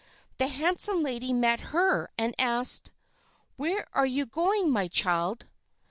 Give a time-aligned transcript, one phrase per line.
[0.39, 2.91] The handsome lady met her and asked:
[3.55, 5.47] "Where are you going, my child?"